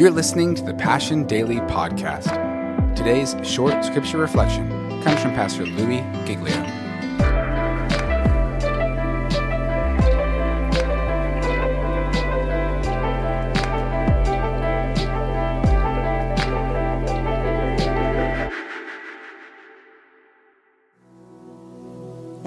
You're 0.00 0.10
listening 0.10 0.54
to 0.54 0.62
the 0.62 0.72
Passion 0.72 1.26
Daily 1.26 1.56
Podcast. 1.56 2.34
Today's 2.96 3.36
short 3.46 3.84
scripture 3.84 4.16
reflection 4.16 4.66
comes 5.02 5.20
from 5.20 5.34
Pastor 5.34 5.66
Louie 5.66 6.02
Giglio. 6.24 6.56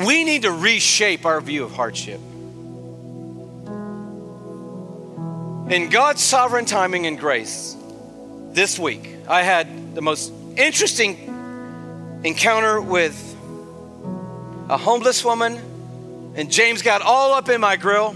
We 0.04 0.24
need 0.24 0.42
to 0.42 0.52
reshape 0.52 1.24
our 1.28 1.40
view 1.40 1.66
of 1.66 1.72
hardship. 1.74 2.20
In 5.74 5.90
God's 5.90 6.22
sovereign 6.22 6.66
timing 6.66 7.08
and 7.08 7.18
grace, 7.18 7.76
this 8.52 8.78
week 8.78 9.10
I 9.28 9.42
had 9.42 9.96
the 9.96 10.04
most 10.04 10.32
interesting 10.56 12.22
encounter 12.24 12.80
with 12.80 13.18
a 14.70 14.78
homeless 14.78 15.26
woman, 15.26 16.34
and 16.36 16.52
James 16.52 16.84
got 16.84 17.02
all 17.02 17.34
up 17.34 17.50
in 17.50 17.60
my 17.60 17.76
grill. 17.76 18.16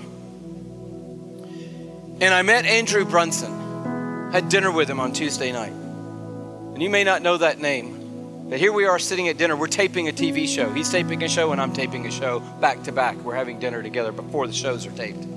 And 2.21 2.25
I 2.25 2.43
met 2.43 2.65
Andrew 2.65 3.05
Brunson, 3.05 4.31
had 4.31 4.49
dinner 4.49 4.71
with 4.71 4.87
him 4.87 4.99
on 4.99 5.11
Tuesday 5.11 5.51
night. 5.51 5.73
And 5.73 6.83
you 6.83 6.91
may 6.91 7.03
not 7.03 7.23
know 7.23 7.37
that 7.37 7.57
name, 7.57 8.49
but 8.51 8.59
here 8.59 8.71
we 8.71 8.85
are 8.85 8.99
sitting 8.99 9.29
at 9.29 9.37
dinner. 9.37 9.55
We're 9.55 9.65
taping 9.65 10.07
a 10.07 10.11
TV 10.11 10.47
show. 10.47 10.71
He's 10.71 10.91
taping 10.91 11.23
a 11.23 11.27
show, 11.27 11.51
and 11.53 11.59
I'm 11.59 11.73
taping 11.73 12.05
a 12.05 12.11
show 12.11 12.39
back 12.61 12.83
to 12.83 12.91
back. 12.91 13.17
We're 13.17 13.33
having 13.33 13.57
dinner 13.57 13.81
together 13.81 14.11
before 14.11 14.45
the 14.45 14.53
shows 14.53 14.85
are 14.85 14.91
taped. 14.91 15.36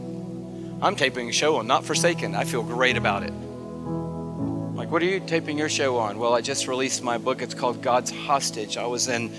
I'm 0.82 0.96
taping 0.96 1.28
a 1.28 1.32
show 1.32 1.56
on 1.56 1.66
Not 1.66 1.84
Forsaken. 1.84 2.34
I 2.34 2.44
feel 2.44 2.62
great 2.62 2.96
about 2.96 3.22
it. 3.22 3.32
Like, 3.32 4.90
what 4.90 5.02
are 5.02 5.06
you 5.06 5.20
taping 5.20 5.58
your 5.58 5.68
show 5.68 5.98
on? 5.98 6.18
Well, 6.18 6.32
I 6.32 6.40
just 6.40 6.66
released 6.68 7.02
my 7.02 7.18
book. 7.18 7.42
It's 7.42 7.52
called 7.52 7.82
God's 7.82 8.10
Hostage. 8.10 8.78
I 8.78 8.86
was 8.86 9.06
in 9.06 9.30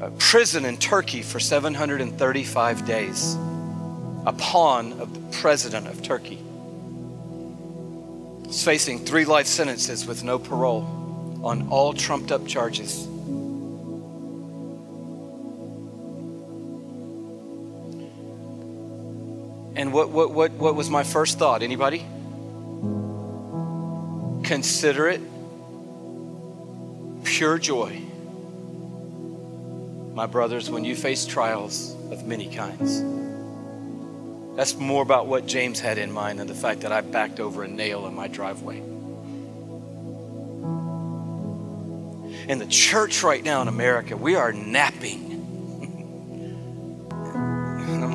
uh, 0.00 0.10
prison 0.18 0.64
in 0.64 0.76
Turkey 0.76 1.22
for 1.22 1.40
735 1.40 2.86
days, 2.86 3.34
a 4.26 4.32
pawn 4.38 4.92
of 5.00 5.12
the 5.12 5.38
president 5.38 5.88
of 5.88 6.04
Turkey. 6.04 6.38
He's 8.46 8.62
facing 8.62 9.00
three 9.00 9.24
life 9.24 9.48
sentences 9.48 10.06
with 10.06 10.22
no 10.22 10.38
parole 10.38 10.84
on 11.42 11.66
all 11.68 11.94
trumped 11.94 12.30
up 12.30 12.46
charges. 12.46 13.08
And 19.76 19.92
what, 19.92 20.10
what, 20.10 20.32
what, 20.32 20.52
what 20.52 20.74
was 20.74 20.90
my 20.90 21.02
first 21.02 21.38
thought? 21.38 21.62
Anybody? 21.62 22.04
Consider 24.44 25.08
it 25.08 25.20
pure 27.24 27.58
joy, 27.58 28.00
my 30.14 30.26
brothers, 30.26 30.70
when 30.70 30.84
you 30.84 30.96
face 30.96 31.24
trials 31.24 31.94
of 32.10 32.26
many 32.26 32.52
kinds. 32.54 33.02
That's 34.56 34.74
more 34.74 35.02
about 35.02 35.26
what 35.26 35.46
James 35.46 35.78
had 35.80 35.96
in 35.98 36.10
mind 36.10 36.40
than 36.40 36.48
the 36.48 36.54
fact 36.54 36.80
that 36.80 36.92
I 36.92 37.00
backed 37.00 37.40
over 37.40 37.62
a 37.62 37.68
nail 37.68 38.06
in 38.06 38.14
my 38.14 38.26
driveway. 38.26 38.78
In 42.48 42.58
the 42.58 42.66
church 42.66 43.22
right 43.22 43.42
now 43.44 43.62
in 43.62 43.68
America, 43.68 44.16
we 44.16 44.34
are 44.34 44.52
napping 44.52 45.29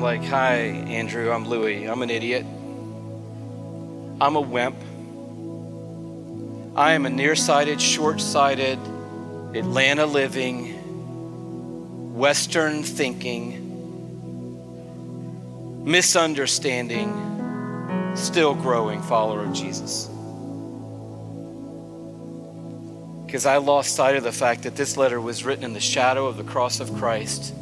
like, 0.06 0.22
hi, 0.22 0.54
Andrew, 0.54 1.32
I'm 1.32 1.48
Louie. 1.48 1.84
I'm 1.84 2.00
an 2.00 2.10
idiot. 2.10 2.46
I'm 4.20 4.36
a 4.36 4.40
wimp. 4.40 4.76
I 6.76 6.92
am 6.92 7.06
a 7.06 7.10
nearsighted, 7.10 7.82
short 7.82 8.20
sighted, 8.20 8.78
Atlanta 9.52 10.06
living, 10.06 12.14
Western 12.14 12.84
thinking, 12.84 13.64
misunderstanding, 15.84 18.12
still 18.14 18.54
growing 18.54 19.02
follower 19.02 19.42
of 19.42 19.52
Jesus. 19.52 20.06
Because 23.26 23.44
I 23.44 23.56
lost 23.56 23.96
sight 23.96 24.14
of 24.14 24.22
the 24.22 24.30
fact 24.30 24.62
that 24.62 24.76
this 24.76 24.96
letter 24.96 25.20
was 25.20 25.44
written 25.44 25.64
in 25.64 25.72
the 25.72 25.80
shadow 25.80 26.28
of 26.28 26.36
the 26.36 26.44
cross 26.44 26.78
of 26.78 26.94
Christ 26.94 27.52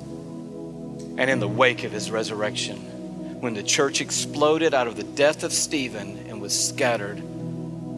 and 1.16 1.30
in 1.30 1.40
the 1.40 1.48
wake 1.48 1.84
of 1.84 1.92
his 1.92 2.10
resurrection, 2.10 2.76
when 3.40 3.54
the 3.54 3.62
church 3.62 4.00
exploded 4.00 4.74
out 4.74 4.86
of 4.86 4.96
the 4.96 5.02
death 5.02 5.44
of 5.44 5.52
Stephen 5.52 6.26
and 6.28 6.40
was 6.40 6.68
scattered 6.68 7.22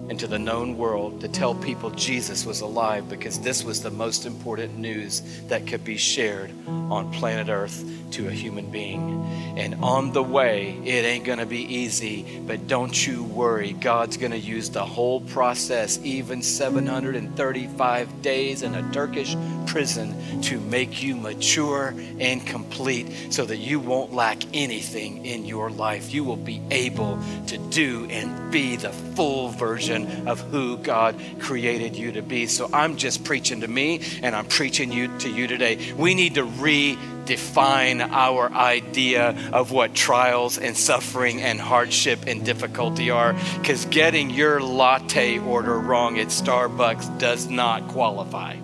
into 0.08 0.26
the 0.26 0.38
known 0.38 0.76
world 0.76 1.20
to 1.20 1.28
tell 1.28 1.54
people 1.54 1.90
Jesus 1.90 2.46
was 2.46 2.60
alive 2.60 3.08
because 3.08 3.40
this 3.40 3.64
was 3.64 3.82
the 3.82 3.90
most 3.90 4.26
important 4.26 4.78
news 4.78 5.22
that 5.48 5.66
could 5.66 5.84
be 5.84 5.96
shared 5.96 6.50
on 6.66 7.12
planet 7.12 7.48
Earth 7.48 7.84
to 8.12 8.28
a 8.28 8.30
human 8.30 8.70
being. 8.70 9.24
And 9.56 9.74
on 9.82 10.12
the 10.12 10.22
way, 10.22 10.78
it 10.84 11.04
ain't 11.04 11.24
going 11.24 11.38
to 11.38 11.46
be 11.46 11.62
easy, 11.62 12.40
but 12.46 12.68
don't 12.68 13.06
you 13.06 13.24
worry. 13.24 13.72
God's 13.72 14.16
going 14.16 14.32
to 14.32 14.38
use 14.38 14.70
the 14.70 14.84
whole 14.84 15.20
process, 15.22 15.98
even 16.04 16.42
735 16.42 18.22
days 18.22 18.62
in 18.62 18.74
a 18.74 18.92
Turkish 18.92 19.36
prison, 19.66 20.14
to 20.42 20.60
make 20.60 21.02
you 21.02 21.16
mature 21.16 21.94
and 22.20 22.46
complete 22.46 23.06
so 23.30 23.44
that 23.44 23.56
you 23.56 23.80
won't 23.80 24.12
lack 24.12 24.38
anything 24.54 25.26
in 25.26 25.44
your 25.44 25.70
life. 25.70 26.12
You 26.12 26.22
will 26.22 26.36
be 26.36 26.62
able 26.70 27.18
to 27.48 27.58
do 27.70 28.06
and 28.10 28.52
be 28.52 28.76
the 28.76 28.90
full 28.90 29.48
version 29.48 29.95
of 30.28 30.40
who 30.40 30.76
God 30.78 31.16
created 31.38 31.96
you 31.96 32.12
to 32.12 32.22
be. 32.22 32.46
So 32.46 32.68
I'm 32.72 32.96
just 32.96 33.24
preaching 33.24 33.60
to 33.60 33.68
me 33.68 34.00
and 34.22 34.34
I'm 34.34 34.46
preaching 34.46 34.92
you 34.92 35.16
to 35.18 35.28
you 35.28 35.46
today. 35.46 35.92
We 35.94 36.14
need 36.14 36.34
to 36.34 36.44
redefine 36.44 38.06
our 38.10 38.52
idea 38.52 39.50
of 39.52 39.70
what 39.70 39.94
trials 39.94 40.58
and 40.58 40.76
suffering 40.76 41.40
and 41.40 41.60
hardship 41.60 42.26
and 42.26 42.44
difficulty 42.44 43.10
are 43.10 43.34
because 43.58 43.84
getting 43.86 44.30
your 44.30 44.60
latte 44.60 45.38
order 45.38 45.78
wrong 45.78 46.18
at 46.18 46.28
Starbucks 46.28 47.18
does 47.18 47.48
not 47.48 47.88
qualify. 47.88 48.56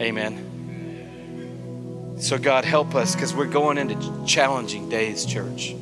Amen. 0.00 0.50
So, 2.18 2.38
God, 2.38 2.64
help 2.64 2.94
us 2.94 3.14
because 3.14 3.34
we're 3.34 3.46
going 3.46 3.76
into 3.76 4.24
challenging 4.24 4.88
days, 4.88 5.26
church. 5.26 5.74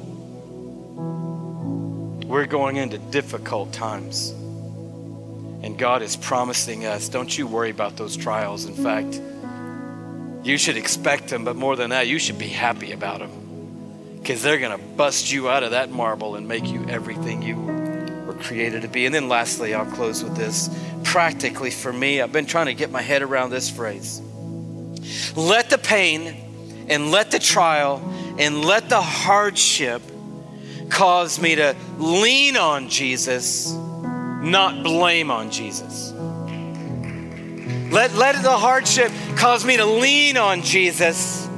We're 2.32 2.46
going 2.46 2.76
into 2.76 2.96
difficult 2.96 3.74
times. 3.74 4.30
And 4.30 5.76
God 5.76 6.00
is 6.00 6.16
promising 6.16 6.86
us 6.86 7.10
don't 7.10 7.36
you 7.36 7.46
worry 7.46 7.68
about 7.68 7.98
those 7.98 8.16
trials. 8.16 8.64
In 8.64 8.72
fact, 8.72 9.20
you 10.42 10.56
should 10.56 10.78
expect 10.78 11.28
them, 11.28 11.44
but 11.44 11.56
more 11.56 11.76
than 11.76 11.90
that, 11.90 12.06
you 12.08 12.18
should 12.18 12.38
be 12.38 12.48
happy 12.48 12.92
about 12.92 13.18
them 13.18 14.16
because 14.16 14.42
they're 14.42 14.58
going 14.58 14.74
to 14.74 14.82
bust 14.82 15.30
you 15.30 15.50
out 15.50 15.62
of 15.62 15.72
that 15.72 15.90
marble 15.90 16.36
and 16.36 16.48
make 16.48 16.66
you 16.66 16.88
everything 16.88 17.42
you 17.42 17.56
were 18.24 18.38
created 18.40 18.80
to 18.80 18.88
be. 18.88 19.04
And 19.04 19.14
then, 19.14 19.28
lastly, 19.28 19.74
I'll 19.74 19.84
close 19.84 20.24
with 20.24 20.34
this. 20.34 20.74
Practically, 21.04 21.70
for 21.70 21.92
me, 21.92 22.22
I've 22.22 22.32
been 22.32 22.46
trying 22.46 22.64
to 22.64 22.74
get 22.74 22.90
my 22.90 23.02
head 23.02 23.20
around 23.20 23.50
this 23.50 23.68
phrase 23.68 24.22
let 25.36 25.68
the 25.68 25.76
pain 25.76 26.86
and 26.88 27.10
let 27.10 27.30
the 27.30 27.38
trial 27.38 28.00
and 28.38 28.64
let 28.64 28.88
the 28.88 29.02
hardship 29.02 30.00
cause 30.92 31.40
me 31.40 31.54
to 31.54 31.74
lean 31.98 32.56
on 32.56 32.88
Jesus, 32.88 33.72
not 33.72 34.84
blame 34.84 35.30
on 35.30 35.50
Jesus. 35.50 36.12
Let, 37.90 38.14
let 38.14 38.42
the 38.42 38.56
hardship 38.56 39.10
cause 39.36 39.64
me 39.64 39.78
to 39.78 39.86
lean 39.86 40.36
on 40.36 40.62
Jesus, 40.62 41.48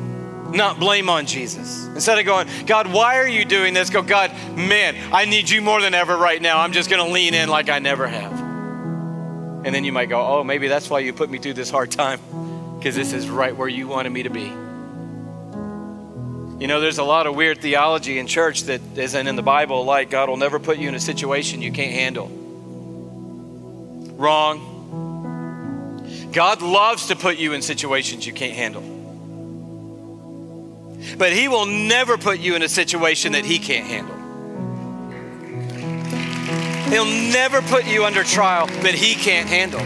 not 0.53 0.79
blame 0.79 1.09
on 1.09 1.27
Jesus. 1.27 1.87
Instead 1.87 2.19
of 2.19 2.25
going, 2.25 2.49
God, 2.67 2.93
why 2.93 3.19
are 3.19 3.29
you 3.29 3.45
doing 3.45 3.75
this? 3.75 3.91
Go, 3.91 4.03
God, 4.03 4.33
man, 4.57 4.97
I 5.13 5.25
need 5.25 5.51
you 5.51 5.61
more 5.61 5.81
than 5.81 5.95
ever 5.95 6.17
right 6.17 6.41
now. 6.41 6.61
I'm 6.61 6.73
just 6.73 6.89
going 6.89 7.05
to 7.05 7.13
lean 7.13 7.35
in 7.35 7.49
like 7.49 7.69
I 7.69 7.81
never 7.81 8.07
have. 8.07 8.33
And 9.65 9.75
then 9.75 9.85
you 9.85 9.93
might 9.93 10.09
go, 10.09 10.21
oh, 10.21 10.45
maybe 10.45 10.69
that's 10.69 10.89
why 10.89 11.01
you 11.01 11.13
put 11.13 11.29
me 11.31 11.39
through 11.39 11.55
this 11.55 11.71
hard 11.71 11.91
time, 11.91 12.21
because 12.79 12.95
this 12.95 13.13
is 13.13 13.29
right 13.29 13.57
where 13.57 13.69
you 13.69 13.89
wanted 13.89 14.11
me 14.11 14.23
to 14.25 14.31
be. 14.31 14.64
You 16.65 16.69
know, 16.69 16.81
there's 16.81 16.97
a 16.97 17.05
lot 17.05 17.27
of 17.27 17.37
weird 17.37 17.61
theology 17.61 18.19
in 18.19 18.27
church 18.27 18.63
that 18.63 18.81
isn't 18.97 19.27
in 19.27 19.37
the 19.37 19.43
Bible, 19.43 19.85
like 19.85 20.09
God 20.09 20.31
will 20.31 20.39
never 20.39 20.59
put 20.59 20.79
you 20.79 20.89
in 20.89 20.95
a 20.95 20.99
situation 20.99 21.61
you 21.61 21.71
can't 21.71 21.93
handle. 21.93 22.29
Wrong. 24.17 24.71
God 26.33 26.63
loves 26.63 27.09
to 27.09 27.17
put 27.17 27.37
you 27.37 27.53
in 27.53 27.61
situations 27.61 28.27
you 28.27 28.33
can't 28.33 28.55
handle. 28.55 28.81
But 31.19 31.35
He 31.35 31.49
will 31.49 31.67
never 31.67 32.17
put 32.17 32.39
you 32.39 32.57
in 32.57 32.63
a 32.63 32.69
situation 32.71 33.33
that 33.33 33.45
He 33.45 33.59
can't 33.59 33.87
handle. 33.87 34.17
He'll 36.91 37.05
never 37.05 37.61
put 37.61 37.85
you 37.85 38.07
under 38.07 38.25
trial 38.25 38.69
that 38.69 38.95
He 38.95 39.13
can't 39.17 39.51
handle. 39.51 39.83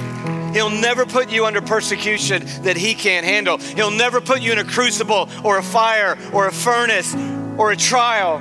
He'll 0.52 0.70
never 0.70 1.06
put 1.06 1.30
you 1.30 1.46
under 1.46 1.60
persecution 1.60 2.44
that 2.62 2.76
He 2.76 2.94
can't 2.94 3.24
handle. 3.24 3.58
He'll 3.58 3.90
never 3.90 4.20
put 4.20 4.40
you 4.40 4.52
in 4.52 4.58
a 4.58 4.64
crucible 4.64 5.28
or 5.44 5.58
a 5.58 5.62
fire 5.62 6.18
or 6.32 6.46
a 6.46 6.52
furnace 6.52 7.14
or 7.56 7.72
a 7.72 7.76
trial 7.76 8.38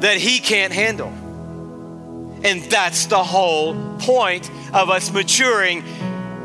that 0.00 0.16
He 0.16 0.38
can't 0.38 0.72
handle. 0.72 1.08
And 2.44 2.62
that's 2.64 3.06
the 3.06 3.22
whole 3.22 3.96
point 3.98 4.50
of 4.72 4.90
us 4.90 5.12
maturing 5.12 5.82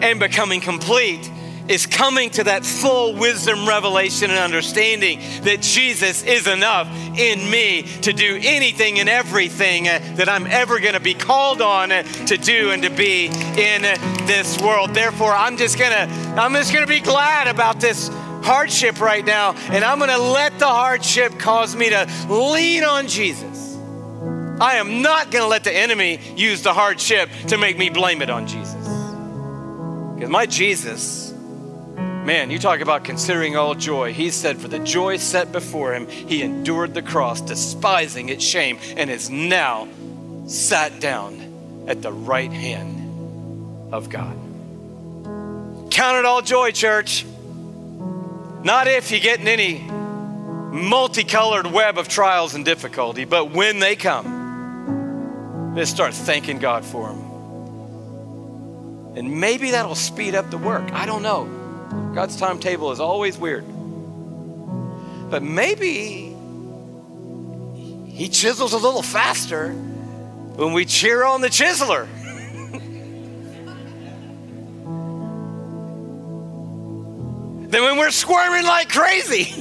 and 0.01 0.19
becoming 0.19 0.61
complete 0.61 1.31
is 1.69 1.85
coming 1.85 2.29
to 2.31 2.43
that 2.45 2.65
full 2.65 3.15
wisdom, 3.15 3.67
revelation, 3.67 4.29
and 4.29 4.39
understanding 4.39 5.19
that 5.43 5.61
Jesus 5.61 6.23
is 6.23 6.47
enough 6.47 6.87
in 7.17 7.49
me 7.49 7.83
to 8.01 8.13
do 8.13 8.39
anything 8.41 8.99
and 8.99 9.09
everything 9.09 9.87
uh, 9.87 9.99
that 10.15 10.29
I'm 10.29 10.47
ever 10.47 10.79
going 10.79 10.93
to 10.93 10.99
be 10.99 11.13
called 11.13 11.61
on 11.61 11.91
uh, 11.91 12.03
to 12.27 12.37
do 12.37 12.71
and 12.71 12.83
to 12.83 12.89
be 12.89 13.25
in 13.27 13.81
this 14.27 14.61
world. 14.61 14.93
Therefore, 14.93 15.31
I'm 15.31 15.57
just 15.57 15.77
going 15.77 15.91
to 15.91 16.13
I'm 16.37 16.53
just 16.53 16.73
going 16.73 16.85
to 16.85 16.91
be 16.91 16.99
glad 16.99 17.47
about 17.47 17.79
this 17.79 18.09
hardship 18.43 19.01
right 19.01 19.25
now 19.25 19.53
and 19.71 19.83
I'm 19.83 19.97
going 19.97 20.09
to 20.09 20.17
let 20.17 20.57
the 20.59 20.67
hardship 20.67 21.37
cause 21.39 21.75
me 21.75 21.89
to 21.89 22.07
lean 22.29 22.83
on 22.83 23.07
Jesus. 23.07 23.75
I 24.59 24.75
am 24.75 25.01
not 25.01 25.29
going 25.31 25.43
to 25.43 25.47
let 25.47 25.63
the 25.63 25.75
enemy 25.75 26.19
use 26.35 26.63
the 26.63 26.73
hardship 26.73 27.29
to 27.49 27.57
make 27.57 27.77
me 27.77 27.89
blame 27.89 28.21
it 28.21 28.29
on 28.29 28.47
Jesus. 28.47 28.73
Because 30.15 30.29
my 30.29 30.45
Jesus 30.47 31.26
Man, 32.27 32.51
you 32.51 32.59
talk 32.59 32.81
about 32.81 33.05
considering 33.05 33.55
all 33.55 33.73
joy. 33.73 34.11
He 34.11 34.31
said, 34.31 34.57
For 34.57 34.67
the 34.67 34.79
joy 34.79 35.15
set 35.15 35.53
before 35.53 35.93
him, 35.93 36.09
he 36.09 36.41
endured 36.41 36.93
the 36.93 37.01
cross, 37.01 37.39
despising 37.39 38.27
its 38.27 38.43
shame, 38.43 38.79
and 38.97 39.09
is 39.09 39.29
now 39.29 39.87
sat 40.45 40.99
down 40.99 41.85
at 41.87 42.01
the 42.01 42.11
right 42.11 42.51
hand 42.51 43.93
of 43.93 44.09
God. 44.09 44.35
Count 45.89 46.17
it 46.17 46.25
all 46.25 46.41
joy, 46.41 46.71
church. 46.71 47.25
Not 48.61 48.89
if 48.89 49.09
you 49.09 49.21
get 49.21 49.39
in 49.39 49.47
any 49.47 49.77
multicolored 49.79 51.67
web 51.67 51.97
of 51.97 52.09
trials 52.09 52.55
and 52.55 52.65
difficulty, 52.65 53.23
but 53.23 53.51
when 53.51 53.79
they 53.79 53.95
come, 53.95 55.73
just 55.77 55.93
start 55.93 56.13
thanking 56.13 56.59
God 56.59 56.83
for 56.83 57.07
them. 57.07 57.21
And 59.15 59.39
maybe 59.39 59.71
that'll 59.71 59.95
speed 59.95 60.35
up 60.35 60.51
the 60.51 60.57
work. 60.57 60.91
I 60.91 61.05
don't 61.05 61.21
know. 61.21 61.56
God's 62.17 62.35
timetable 62.35 62.91
is 62.91 62.99
always 62.99 63.37
weird. 63.37 63.63
But 65.29 65.43
maybe 65.43 66.35
He 68.09 68.27
chisels 68.27 68.73
a 68.73 68.77
little 68.77 69.03
faster 69.03 69.69
when 69.69 70.73
we 70.73 70.85
cheer 70.85 71.23
on 71.23 71.41
the 71.41 71.49
chiseler. 71.49 72.07
than 77.69 77.83
when 77.83 77.99
we're 77.99 78.09
squirming 78.09 78.63
like 78.63 78.89
crazy. 78.89 79.53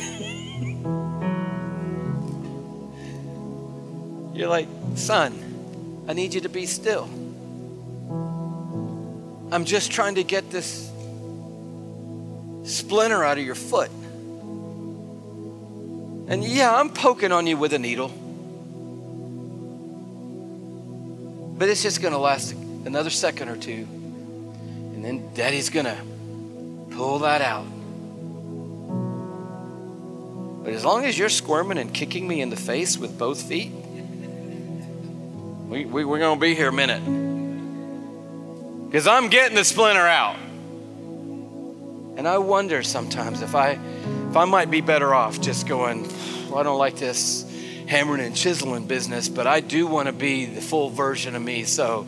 You're 4.35 4.49
like, 4.49 4.69
son, 4.95 6.05
I 6.09 6.15
need 6.15 6.33
you 6.33 6.41
to 6.41 6.49
be 6.49 6.65
still. 6.65 7.05
I'm 9.53 9.67
just 9.67 9.93
trying 9.93 10.15
to 10.15 10.25
get 10.25 10.51
this 10.51 10.91
splinter 12.67 13.25
out 13.25 13.39
of 13.39 13.45
your 13.45 13.55
foot. 13.55 13.91
And 16.29 16.45
yeah, 16.45 16.75
I'm 16.75 16.91
poking 16.91 17.33
on 17.33 17.47
you 17.47 17.57
with 17.57 17.73
a 17.73 17.79
needle. 17.79 18.09
But 21.59 21.69
it's 21.69 21.83
just 21.83 22.03
going 22.03 22.13
to 22.13 22.19
last 22.19 22.53
another 22.53 23.11
second 23.11 23.49
or 23.49 23.57
two. 23.57 23.87
And 24.93 25.05
then 25.05 25.33
daddy's 25.35 25.71
going 25.71 25.87
to 25.87 25.97
pull 26.95 27.21
that 27.21 27.41
out. 27.41 27.67
But 30.65 30.75
as 30.75 30.85
long 30.85 31.05
as 31.05 31.17
you're 31.17 31.29
squirming 31.29 31.79
and 31.79 31.95
kicking 31.95 32.27
me 32.27 32.41
in 32.41 32.51
the 32.51 32.57
face 32.57 32.99
with 32.99 33.17
both 33.17 33.41
feet, 33.41 33.71
we, 35.69 35.85
we, 35.85 36.05
we're 36.05 36.19
going 36.19 36.37
to 36.37 36.41
be 36.41 36.57
here 36.57 36.71
a 36.71 36.73
minute. 36.73 37.05
Because 38.87 39.07
I'm 39.07 39.29
getting 39.29 39.55
the 39.57 39.65
splinter 39.65 40.07
out. 40.07 40.37
And 42.17 42.27
I 42.27 42.39
wonder 42.39 42.83
sometimes 42.83 43.43
if 43.43 43.55
I, 43.55 43.79
if 44.31 44.37
I 44.37 44.47
might 44.47 44.71
be 44.71 44.81
better 44.81 45.15
off 45.15 45.41
just 45.41 45.67
going, 45.67 46.09
well, 46.49 46.59
I 46.59 46.63
don't 46.63 46.79
like 46.79 46.97
this 46.97 47.45
hammering 47.87 48.23
and 48.23 48.35
chiseling 48.35 48.87
business, 48.87 49.29
but 49.29 49.47
I 49.47 49.61
do 49.61 49.87
want 49.87 50.07
to 50.07 50.13
be 50.13 50.47
the 50.47 50.63
full 50.63 50.89
version 50.89 51.37
of 51.37 51.43
me. 51.43 51.65
So 51.65 52.07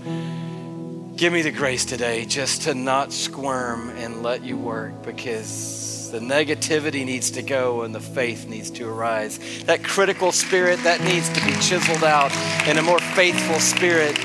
give 1.16 1.32
me 1.32 1.42
the 1.42 1.50
grace 1.50 1.84
today 1.84 2.24
just 2.24 2.62
to 2.62 2.74
not 2.74 3.12
squirm 3.12 3.90
and 3.90 4.22
let 4.22 4.44
you 4.44 4.56
work 4.56 5.02
because 5.02 6.10
the 6.10 6.20
negativity 6.20 7.04
needs 7.04 7.32
to 7.32 7.42
go 7.42 7.82
and 7.82 7.94
the 7.94 8.00
faith 8.00 8.46
needs 8.46 8.70
to 8.70 8.88
arise. 8.88 9.38
That 9.64 9.84
critical 9.84 10.32
spirit 10.32 10.82
that 10.84 11.02
needs 11.02 11.28
to 11.28 11.44
be 11.44 11.52
chiseled 11.60 12.02
out 12.02 12.32
and 12.66 12.78
a 12.78 12.82
more 12.82 12.98
faithful 12.98 13.60
spirit 13.60 14.18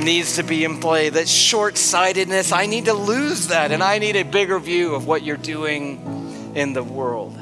needs 0.00 0.36
to 0.36 0.42
be 0.42 0.64
in 0.64 0.80
play. 0.80 1.08
That 1.08 1.28
short 1.28 1.76
sightedness, 1.76 2.52
I 2.52 2.66
need 2.66 2.86
to 2.86 2.94
lose 2.94 3.48
that, 3.48 3.72
and 3.72 3.82
I 3.82 3.98
need 3.98 4.16
a 4.16 4.22
bigger 4.22 4.58
view 4.58 4.94
of 4.94 5.06
what 5.06 5.22
you're 5.22 5.36
doing 5.36 6.52
in 6.54 6.72
the 6.72 6.82
world. 6.82 7.38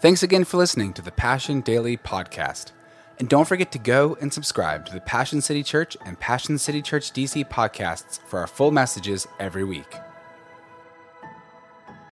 Thanks 0.00 0.22
again 0.22 0.44
for 0.44 0.58
listening 0.58 0.92
to 0.92 1.02
the 1.02 1.10
Passion 1.10 1.60
Daily 1.60 1.96
Podcast. 1.96 2.72
And 3.18 3.28
don't 3.28 3.48
forget 3.48 3.72
to 3.72 3.80
go 3.80 4.16
and 4.20 4.32
subscribe 4.32 4.86
to 4.86 4.92
the 4.92 5.00
Passion 5.00 5.40
City 5.40 5.64
Church 5.64 5.96
and 6.04 6.18
Passion 6.20 6.56
City 6.56 6.80
Church 6.82 7.12
DC 7.12 7.48
podcasts 7.48 8.20
for 8.28 8.38
our 8.38 8.46
full 8.46 8.70
messages 8.70 9.26
every 9.40 9.64
week. 9.64 9.92